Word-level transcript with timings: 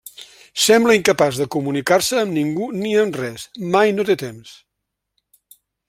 Sembla 0.61 0.95
incapaç 0.99 1.37
de 1.41 1.47
comunicar-se 1.55 2.19
amb 2.21 2.35
ningú 2.39 2.71
ni 2.79 2.95
amb 3.05 3.21
res: 3.23 3.47
mai 3.77 3.97
no 3.99 4.07
té 4.11 4.17
temps. 4.27 4.57